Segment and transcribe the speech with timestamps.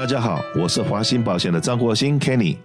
[0.00, 2.56] 大家好，我是华兴保险的张国兴 Kenny，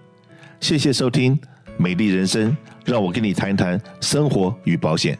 [0.58, 1.38] 谢谢收听
[1.76, 2.56] 美丽人生，
[2.86, 5.18] 让我跟你谈一谈生活与保险。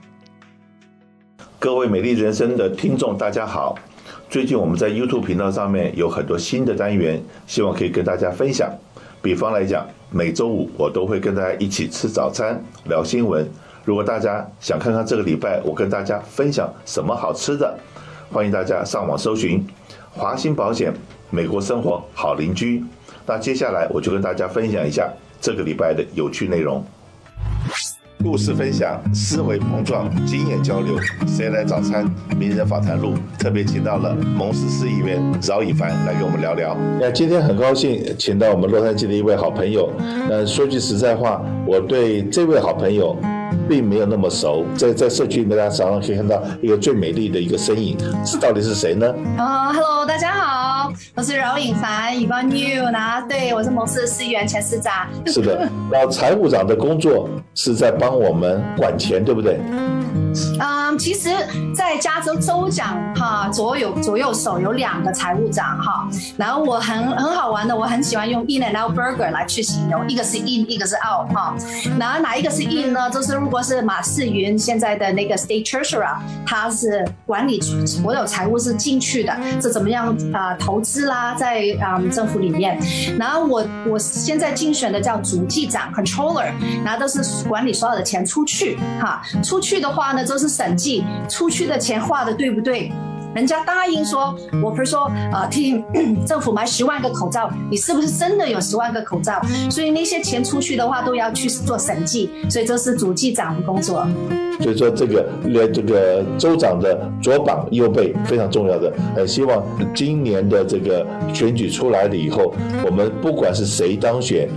[1.59, 3.79] 各位美丽人生的听众，大家好，
[4.31, 8.72] 最近我们在 YouTube 频道上面有很多新的单元，希望可以跟大家分享。
[9.21, 13.46] 比方来讲，每周五我都会跟大家一起吃早餐，聊新闻。
[13.85, 17.78] 如果大家想看看这个礼拜我跟大家分享什么好吃的，
[18.33, 19.62] 欢迎大家上网搜寻
[20.12, 20.95] 华兴保险。
[21.30, 22.85] 美国生活好邻居，
[23.27, 26.85] 那接下来我就跟大家分享一下这个礼拜的有趣内容。
[28.23, 30.97] 故事分享、思维碰撞、经验交流。
[31.27, 32.05] 谁来早餐？
[32.37, 36.77] 名人访谈录特别请到了蒙氏市议员饶以凡来跟我们聊聊。
[37.01, 39.93] 那今天很高兴请到我们洛杉矶的一位好朋友。
[40.29, 43.16] 那说句实在话，我对这位好朋友
[43.69, 44.65] 并没有那么熟。
[44.77, 49.15] 在在社区里面，大家常常可以看到一个最美丽的一个身影，是到底是谁呢？
[49.37, 50.76] 啊、uh,，Hello，大家好。
[51.15, 52.99] 我是饶颖凡，Yvonne Yu 呢？
[53.29, 55.09] 对，我是蒙氏市议员前司长。
[55.27, 59.59] 是的，然后财务长的工作是在帮我们管钱，对不对？
[60.60, 61.30] 嗯，其实，
[61.74, 71.54] 在加州州长哈左右左右手有两个财务长哈，然后我很很好玩的，我很喜欢用 In and Out Burger 来去形容，一个是 In，一个是 Out 哈。
[71.98, 73.08] 然后哪一个是 In 呢？
[73.10, 82.78] 就是如果是马世云现在的那个 State Treasurer，他是管理所有财务是进去的，是怎么样啊、投资啦，在啊、嗯、政府里面。
[83.18, 86.50] 然后我我现在竞选的叫主计长 Controller，
[86.84, 90.25] 然后都是管理所有的钱出去哈，出去的话呢。
[90.27, 92.91] 都是审计出去的钱花的对不对？
[93.34, 95.84] 人家答应说，我不是说呃替
[96.27, 99.42] 政府买十万个口罩，你是不是真的有十万个口罩？
[99.70, 104.06] 所以那些钱出去的话都要去做审计，所以这是主计长的工作。
[104.62, 109.62] 所以说这个连这个州长的左膀右臂非常重要的，呃希望
[109.94, 112.54] 今年的这个选举出来了以后，
[112.86, 114.48] 我们不管是谁当选。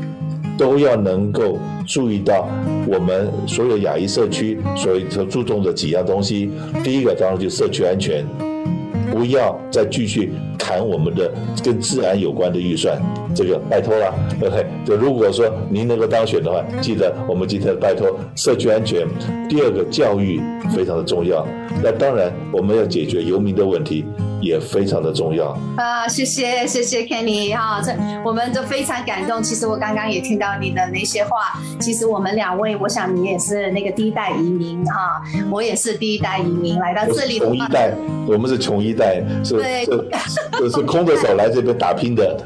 [0.59, 1.57] 都要能够
[1.87, 2.45] 注意到
[2.85, 6.51] 我们所有亚裔社区所以所注重的几样东西。
[6.83, 8.25] 第一个当然就是社区安全，
[9.09, 11.31] 不要再继续砍我们的
[11.63, 13.01] 跟治安有关的预算，
[13.33, 14.13] 这个拜托了。
[14.41, 19.07] OK，就如果说您能够当选的话，记得我们今天拜托社区安全。
[19.47, 20.41] 第二个教育
[20.75, 21.47] 非常的重要，
[21.81, 24.03] 那当然我们要解决游民的问题。
[24.41, 26.07] 也非常的重要啊！
[26.07, 27.91] 谢谢谢谢 Kenny 哈，这
[28.23, 29.41] 我们都非常感动。
[29.41, 31.59] 其实我刚刚也听到你的那些话。
[31.79, 37.39] 其实我们两位，我想你也是那个第一代移民哈，我也是第一代移民来到这里。
[37.39, 37.93] 穷一代，
[38.27, 42.37] 我们是穷一代，是对是，是空着手来这边打拼的。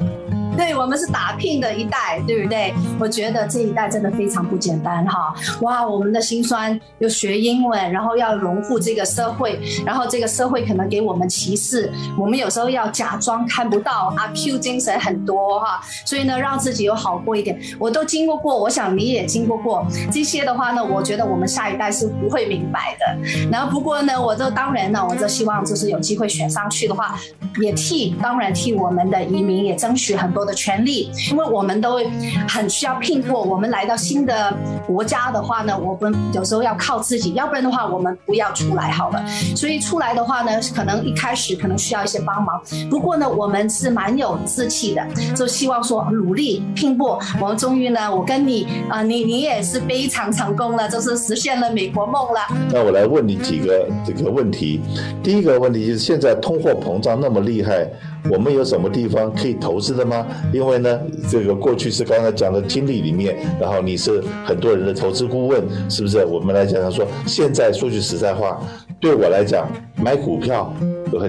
[0.58, 2.74] 对，我们是打拼的一代，对不对？
[3.00, 5.34] 我觉得这一代真的非常不简单哈！
[5.62, 17.59] 哇，我们的辛酸，又学英文，然后要融入这个社会，然后这个社会可能给我们歧视，我们有时候要假装看不到，阿 Q 精神很多哈，所以呢，让自己有好过一点。
[17.80, 23.50] 我都经过过，我想你也经过过这些的话呢，我觉得我们下一代是不会明白的。
[23.52, 27.16] 然后不过呢，我就当然呢，我就希望就是有机会选上去的话，
[27.59, 31.99] 也替当然替我们的移民也争取很多的权利，因为我们都
[32.47, 33.41] 很需要拼搏。
[33.41, 34.55] 我们来到新的
[34.85, 39.23] 国家的话呢，我们有时候要靠自己，要不然的话，我们不要出来好了。
[39.55, 42.61] 所以出来的话呢，可能一开始可能需要一些帮忙。
[42.89, 45.05] 不过呢，我们是蛮有志气的，
[45.35, 47.19] 就希望说努力拼搏。
[47.39, 52.39] 我们终于呢，我跟你啊、你你也是非常成功了，就是实现了美国梦了。
[52.71, 54.81] 那我来问你几个这个问题。
[55.21, 57.87] 第一个问题就是现在通货膨胀那么厉害。
[58.29, 60.25] 我们有什么地方可以投资的吗？
[60.53, 66.23] 因为呢，这个过去是刚才讲的经历里面，然后你是很多人的投资顾问，是不是？
[66.25, 68.59] 我们来讲讲说，现在说句实在话，
[69.00, 70.73] 对我来讲，买股票。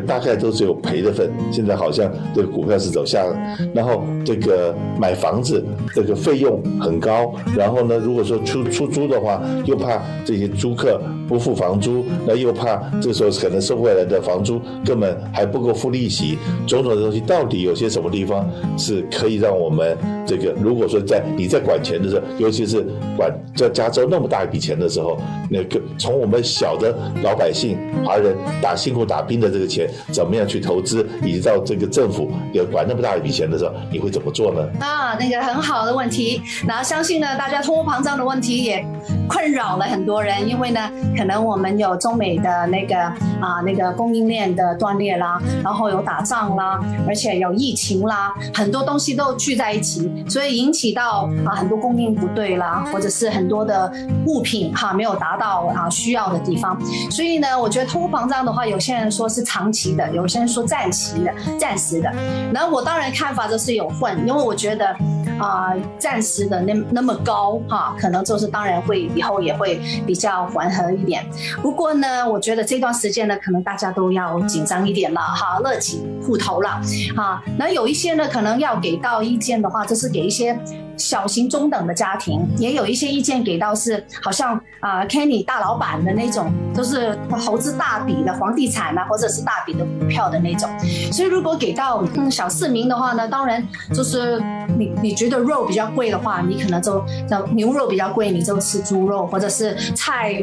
[0.06, 3.36] 大概都只有赔的份，现在好像这个股票是走下了，
[3.74, 5.64] 然后这个买房子
[5.94, 22.84] 这个费用很高，然后呢，如果说出出租的话，又怕这些租客不付房租，那又怕这时候可能收回来的房租根本还不够付利息，种种的东西，到底有些什么地方是可以让我们这个，如果说在你在管钱的时候，尤其是
[23.16, 25.18] 管在加州那么大一笔钱的时候，
[25.50, 29.88] 那个从我们小的老百姓华人打辛苦打拼的这个钱。
[30.12, 34.60] 怎么样去投资，以及到这个政府要管那么大一笔钱的时候，你会怎么做呢？
[34.80, 36.40] 啊，那个很好的问题。
[36.66, 38.86] 然后相信呢，大家通货膨胀的问题也
[39.28, 53.92] 困扰了很多人，因为呢，可能我们有中美的那个啊那个供应链的断裂啦，然后有打仗啦，而且有疫情啦，很多东西都聚在一起，所以引起到啊很多供应不对啦，或者是很多的
[54.26, 56.78] 物品哈没有达到啊需要的地方。
[57.10, 59.63] 所以呢，我觉得通货膨胀的话，有些人说是长。
[59.64, 62.12] 长期的，有些人说暂期的、暂时的。
[62.52, 64.94] 然后我当然看法就是有混，因为我觉得
[65.38, 71.24] 啊、暂时的那那么高哈、可能就是当然会以后也会比较缓和一点。
[71.62, 76.78] 不过呢，我觉得这段时间呢，可能大家都要紧张一点了哈，勒紧裤头了
[77.16, 77.42] 哈。
[77.58, 80.58] 那有一些呢，可能要给到意见的话，就是给一些。
[80.96, 90.68] 小型中等的家庭也有一些意见给到，是好像啊、呃、Kenny 大老板的那种，都是投资大笔的房地产啊，或者是大笔的股票的那种。
[91.12, 94.40] 所以如果给到嗯小市民的话呢，当然就是
[94.76, 100.34] 你你觉得肉比较贵的话，你可能就像牛肉比较贵，你就吃猪肉，或者是菜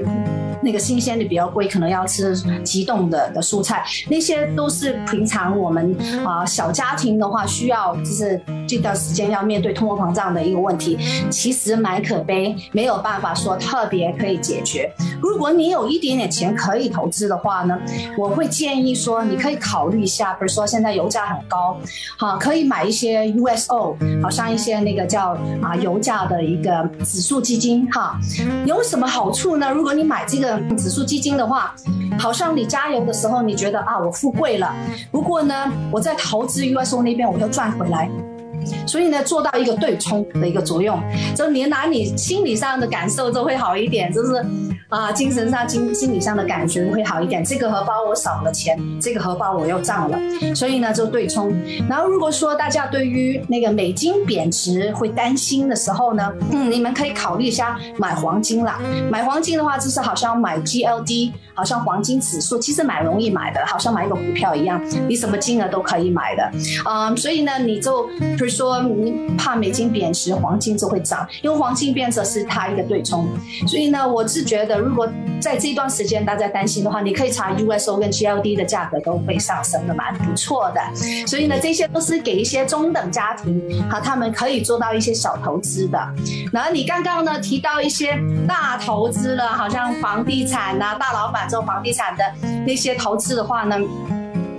[0.64, 3.84] 那个新鲜的比较贵，可能要吃急冻的的蔬菜。
[4.10, 5.96] 那些都是平常我们
[6.26, 8.40] 啊、呃、小家庭的话需要，就是
[8.72, 10.42] 这段时间要面对通货膨胀的。
[10.42, 10.98] 一个问题
[11.30, 14.92] 其实蛮可悲，没有办法说特别可以解决。
[15.22, 17.80] 如果你有一点点钱可以投资的话呢，
[18.18, 21.78] 我会建议说你可以考虑一下，比如说现在油价很高，
[22.18, 28.20] 哈，可以买一些 USO，好像一些那个叫啊油价的一个指数基金，哈，
[28.66, 29.70] 有什么好处呢？
[29.72, 31.76] 如果你买这个指数基金的话，
[32.18, 34.74] 好像你加油的时候你觉得啊我富贵了，
[35.12, 38.10] 不过呢我在投资 USO 那边我又赚回来。
[38.86, 41.00] 所以呢，做到一个对冲的一个作用，
[41.36, 44.46] 就你拿你心理上的感受就会好一点，就是。
[44.92, 47.42] 啊，精神上、心心理上的感觉会好一点。
[47.42, 50.20] 这个荷包我少了钱，这个荷包我又涨了，
[50.54, 51.50] 所以呢就对冲。
[51.90, 58.82] 然后如果说大家对于那个美金贬值会担心的时候呢，嗯，你们可以考虑一下买黄金啦。
[59.10, 64.78] 买黄金的话，就是好像买 GLD，好像黄金指数，其实蛮容易买的，好像买一个股票一样，
[65.08, 66.52] 你什么金额都可以买的。
[66.86, 68.10] 嗯，所以呢，你就
[68.52, 73.28] 说你怕美金贬值，黄金就会涨，因为黄金变成是它一个对冲。
[73.68, 74.78] 所以呢，我是觉得。
[74.82, 75.08] 如果
[75.40, 80.82] 在这段时间大家担心的话，你可以查 USO 跟 GLD 的价格都会上升的，蛮不错的。
[81.28, 86.00] 所以呢，这些都是给一些中等家庭，好，他们可以做到一些小投资的。
[86.52, 92.24] 然后你刚刚呢提到一些大投资了，好像房地产呐、大老板做房地产的
[92.66, 93.78] 那些投资的话呢？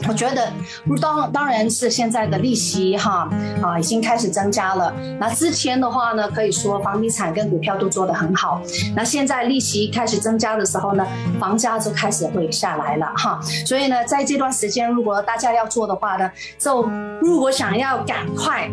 [0.09, 0.53] 我觉得，
[1.01, 3.29] 当当然是现在的利息哈
[3.63, 4.93] 啊已经开始增加了。
[5.19, 8.61] 那之前的话呢，可以说房地产跟股票都做得很好。
[8.97, 11.07] 那现在利息开始增加的时候呢，
[11.39, 13.41] 房价就开始会下来了哈。
[13.65, 16.83] 所以呢，在这段时间，如果大家要做的话呢，就
[17.21, 18.69] 如果想要赶快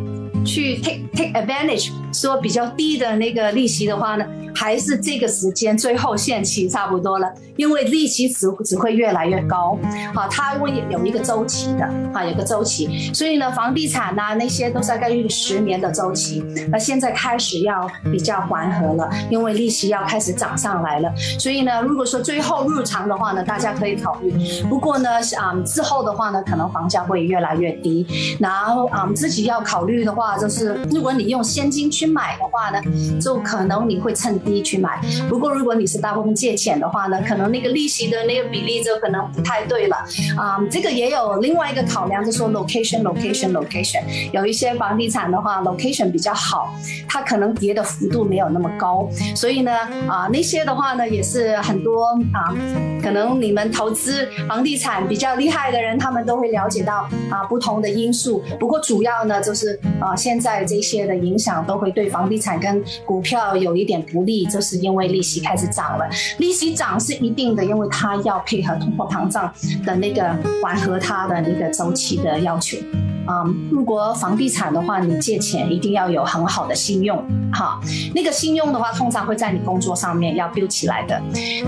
[0.46, 4.26] 去 take take advantage，说比较低的那个利息的话呢。
[4.59, 9.79] 还是这个时间最后限期差不多了，因为利息只只会越来越高，
[10.13, 21.09] 好，它会有一个周期的，啊，有个周期，所以呢，房地产呐、那些都是大概一个十年的周期，那现在开始要比较缓和了，因为利息要开始涨上来了，
[21.39, 24.33] 所以呢，如果说最后入场的话呢，大家可以考虑，
[24.63, 28.06] 不过呢，啊、之后的话呢，可能房价会越来越低，
[28.41, 32.81] 然后啊、自己要考虑的话，就是如果你用现金去买的话呢，
[33.21, 34.38] 就可能你会趁。
[34.63, 35.00] 去买，
[35.30, 39.98] 不过如果你是大部分借钱的话呢，可能那个利息的那个比例就可能不太对了
[40.38, 44.01] 啊、这个也有另外一个考量，就说 location location location，
[44.31, 46.74] 有一些房地产的话 location 比较好，
[47.07, 49.72] 它可能跌的幅度没有那么高，所以呢
[50.07, 52.56] 啊那些的话呢也是很多啊，
[53.04, 58.42] 可能你们投资房地产比较厉害的人，他们都会了解到啊不同的因素。
[58.60, 64.39] 不过主要呢就是啊现在这些的影响都会对房地产跟股票有一点不利。
[64.46, 69.52] 就是因为利息开始涨了，利息涨是一定的，因为它要配合通货膨胀
[69.86, 72.78] 的那个缓和它的那个周期的要求。
[73.30, 77.80] 嗯，如果房地产的话，你借钱一定要有很好的信用，哈，
[78.16, 81.21] 那个信用的话，通常会在你工作上面要 build 起来的。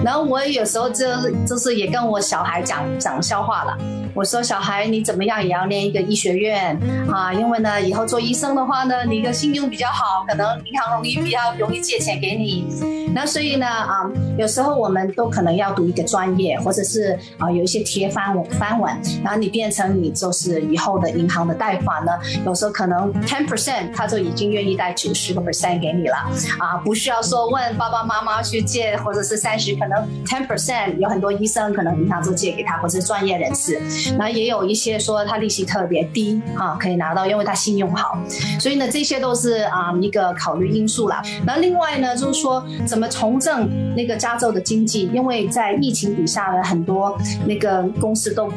[0.03, 1.06] 然后我有时候就
[1.46, 3.77] 就是也跟我小孩讲讲笑话了。
[4.13, 6.77] 我说小孩，你怎么样也要念一个医学院
[7.10, 12.65] 啊，因为呢，以后做医生的话呢，你的信用比较好，可能银行容易比较容易借钱给你。
[13.13, 22.12] 那所以呢，啊，有时候我们都可能要读一个专业，或者是啊有一些铁饭碗饭碗，然后你变成你就是以后的银行贷款呢，
[22.46, 26.15] 有时候可能 ten percent 他就已经愿意贷九十个 percent 给你了，
[26.60, 33.81] 啊，不需要说问爸爸妈妈去借，或者是三十，可能 ten percent 有很多医生可能银行就借给他，或者是专业人士。
[34.17, 38.17] 那也有一些说他利息特别低啊，可以拿到，因为他信用好，
[38.60, 41.22] 所以呢，这些都是啊一个考虑因素啦。
[41.46, 48.51] 那另外呢，就是说怎么重振那个加州的经济，因为在疫情底下呢，很多那个公司都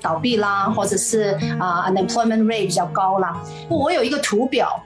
[0.00, 3.40] 倒闭啦，或者是啊 unemployment rate 比较高啦。
[3.68, 4.82] 我有一个图表。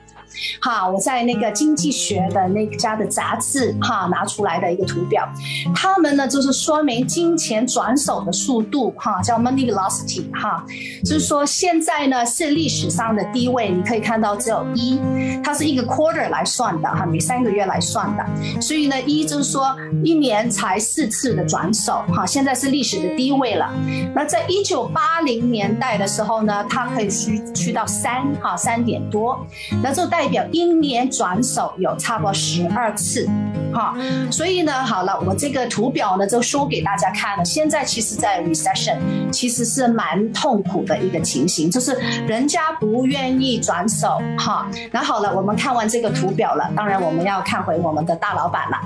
[0.61, 5.27] 哈，我在那个经济学的那家的杂志哈拿出来的一个图表，
[5.75, 10.65] 他们呢就是说明金钱转手的速度哈，叫 money velocity 哈，
[11.03, 14.99] 就是说现在呢是历史上的低位，你可以看到只有一，
[15.43, 23.71] 它是一个 quarter 来算的哈，每三个月来算的，所以呢一就是说一年才四次的转手哈，现在是历史的低位了。
[24.13, 29.45] 那在一九八零年代的时候呢，它可以去去到三哈三点多，
[29.83, 33.27] 那就代表一年转手有差不多十二次。
[33.75, 33.93] 哈，
[34.31, 37.43] 所以呢，好了，我这个图表呢就说给大家看了。
[37.43, 38.97] 现在其实，在 recession
[39.31, 41.93] 其实是蛮痛苦的一个情形，就是
[42.25, 44.65] 人家不愿意转手哈。
[44.91, 48.77] 那好了，我们看完这个图表了，当然我们要看回我们的大老板了。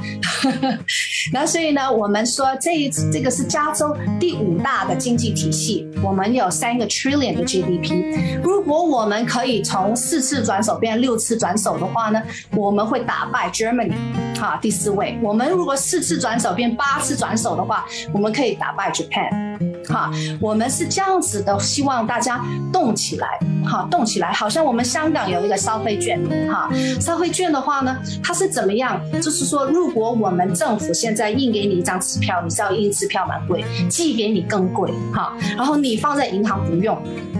[1.31, 8.41] 那所以呢，我们说这一次这个是加州第五大的经济体系，我们有三个 trillion 的 GDP。
[8.41, 12.19] 如果我们可以从四次转手变六次转手的话呢，
[12.55, 13.93] 我们会打败 Germany
[14.39, 15.19] 哈，第四位。
[15.21, 19.59] 我们如果四次转手变八次转手的话，我们可以打败 Japan。
[19.87, 24.31] 哈，我们是这样子的，希望大家动起来，哈，动起来。
[24.31, 26.19] 好像我们香港有一个消费券，
[26.49, 26.69] 哈，
[26.99, 28.99] 消费券的话呢，它是怎么样？
[29.21, 36.97] 就是说，如果我们政府现在印给你一张支票，你知道印支票蛮贵，寄给你更贵，哈，然后你放在银行不用。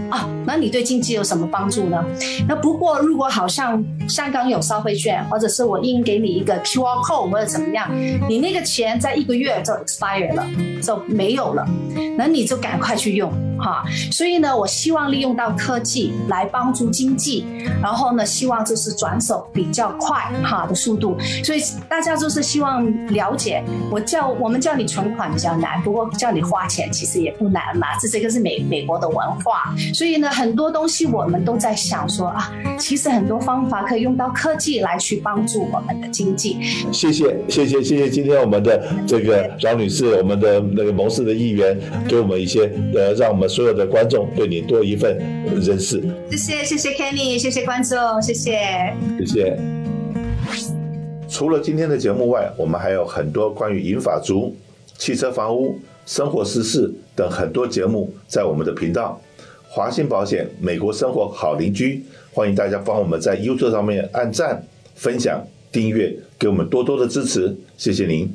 [0.10, 2.04] 啊，那你对经济有什么帮助呢？
[2.48, 7.88] 那不过如果好像香港有消费券，或者是我印给你一个 QR code 或者怎么样，
[8.28, 10.44] 你那个钱在一个月就 expire 了，
[10.82, 11.64] 就没有了，
[12.18, 13.49] 那你就赶快去用。
[13.60, 13.84] 哈。
[14.12, 17.46] 所以呢，我希望利用到科技来帮助经济，
[17.82, 21.18] 然后呢，希望就是转手比较快哈的速度。
[21.44, 27.88] 所以大家就是希望了解，我叫我们叫你存款比较难，不过叫你花钱其实也不难嘛。
[28.00, 29.74] 这这个是美美国的文化。
[29.94, 36.58] 所以呢，很多东西我们都在想说啊，其实很多方法可以用到科技来去帮助我们的经济。
[36.92, 45.18] 谢谢，谢谢，谢谢今天我们的这个饶女士，我们的那个谋士的议员，给我们一些呃，让我们所有的观众对你多一份
[45.60, 46.02] 认识。
[46.30, 48.60] 谢谢，谢谢 Kenny，谢谢观众，谢谢，
[49.18, 49.60] 谢谢。
[51.28, 54.56] 除了今天的节目外，我们还有很多关于银发族、
[54.98, 59.20] 汽车、房屋、生活时事等很多节目在我们的频道。
[59.68, 64.64] 华信保险，美国生活好邻居，欢迎大家帮我们在 YouTube 上面按赞、
[64.96, 68.34] 分享、订阅，给我们多多的支持，谢谢您。